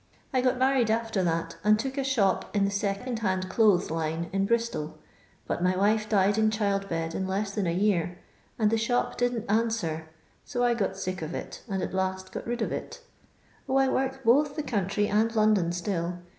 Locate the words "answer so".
9.47-10.63